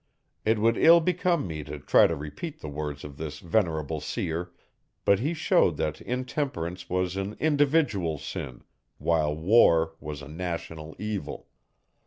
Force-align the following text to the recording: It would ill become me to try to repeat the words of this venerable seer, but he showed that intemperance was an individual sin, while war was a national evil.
It 0.43 0.57
would 0.57 0.77
ill 0.79 0.99
become 0.99 1.45
me 1.45 1.63
to 1.63 1.77
try 1.77 2.07
to 2.07 2.15
repeat 2.15 2.59
the 2.61 2.67
words 2.69 3.03
of 3.03 3.17
this 3.17 3.37
venerable 3.37 3.99
seer, 3.99 4.49
but 5.05 5.19
he 5.19 5.35
showed 5.35 5.77
that 5.77 6.01
intemperance 6.01 6.89
was 6.89 7.15
an 7.17 7.35
individual 7.39 8.17
sin, 8.17 8.63
while 8.97 9.35
war 9.35 9.93
was 9.99 10.23
a 10.23 10.27
national 10.27 10.95
evil. 10.97 11.49